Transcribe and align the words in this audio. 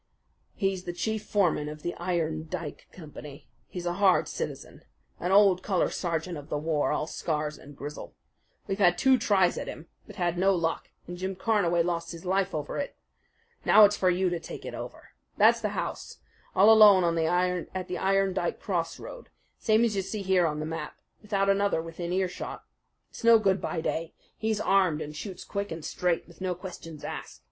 "He's 0.55 0.85
the 0.85 0.93
chief 0.93 1.23
foreman 1.25 1.69
of 1.69 1.83
the 1.83 1.93
Iron 1.93 2.47
Dike 2.49 2.87
Company. 2.91 3.47
He's 3.67 3.85
a 3.85 3.93
hard 4.01 4.27
citizen, 4.27 4.81
an 5.19 5.31
old 5.31 5.61
colour 5.61 5.91
sergeant 5.91 6.39
of 6.39 6.49
the 6.49 6.57
war, 6.57 6.91
all 6.91 7.05
scars 7.05 7.55
and 7.59 7.77
grizzle. 7.77 8.15
We've 8.65 8.79
had 8.79 8.97
two 8.97 9.19
tries 9.19 9.59
at 9.59 9.67
him; 9.67 9.89
but 10.07 10.15
had 10.15 10.39
no 10.39 10.55
luck, 10.55 10.89
and 11.05 11.17
Jim 11.19 11.35
Carnaway 11.35 11.83
lost 11.83 12.13
his 12.13 12.25
life 12.25 12.55
over 12.55 12.79
it. 12.79 12.97
Now 13.63 13.85
it's 13.85 13.95
for 13.95 14.09
you 14.09 14.31
to 14.31 14.39
take 14.39 14.65
it 14.65 14.73
over. 14.73 15.09
That's 15.37 15.61
the 15.61 15.69
house 15.69 16.17
all 16.55 16.71
alone 16.71 17.03
at 17.75 17.87
the 17.87 17.97
Iron 17.99 18.33
Dike 18.33 18.59
crossroad, 18.59 19.29
same 19.59 19.85
as 19.85 19.95
you 19.95 20.01
see 20.01 20.23
here 20.23 20.47
on 20.47 20.59
the 20.59 20.65
map 20.65 20.97
without 21.21 21.47
another 21.47 21.79
within 21.79 22.11
earshot. 22.11 22.63
It's 23.11 23.23
no 23.23 23.37
good 23.37 23.61
by 23.61 23.81
day. 23.81 24.15
He's 24.35 24.59
armed 24.59 24.99
and 24.99 25.15
shoots 25.15 25.43
quick 25.43 25.71
and 25.71 25.85
straight, 25.85 26.27
with 26.27 26.41
no 26.41 26.55
questions 26.55 27.03
asked. 27.03 27.39